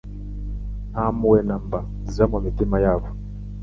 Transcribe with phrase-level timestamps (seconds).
[0.91, 1.79] nta mpuhwe na mba
[2.11, 3.07] ziba mu mitima yabo.